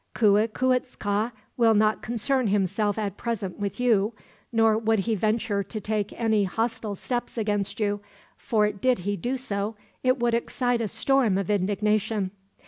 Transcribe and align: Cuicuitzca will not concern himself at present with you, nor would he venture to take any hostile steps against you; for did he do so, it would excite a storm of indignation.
Cuicuitzca 0.15 1.31
will 1.57 1.75
not 1.75 2.01
concern 2.01 2.47
himself 2.47 2.97
at 2.97 3.17
present 3.17 3.59
with 3.59 3.79
you, 3.79 4.15
nor 4.51 4.75
would 4.75 5.01
he 5.01 5.13
venture 5.13 5.61
to 5.61 5.79
take 5.79 6.11
any 6.19 6.43
hostile 6.43 6.95
steps 6.95 7.37
against 7.37 7.79
you; 7.79 7.99
for 8.35 8.71
did 8.71 8.97
he 9.05 9.15
do 9.15 9.37
so, 9.37 9.75
it 10.01 10.17
would 10.17 10.33
excite 10.33 10.81
a 10.81 10.87
storm 10.87 11.37
of 11.37 11.51
indignation. 11.51 12.31